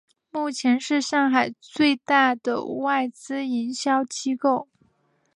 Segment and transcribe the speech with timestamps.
[0.31, 4.67] 目前是上海最大的外资营销机构。